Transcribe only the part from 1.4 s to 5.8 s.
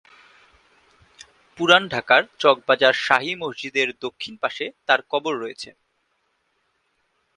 পুরান ঢাকার চকবাজার শাহী মসজিদের দক্ষিণ পাশে তার কবর রয়েছে।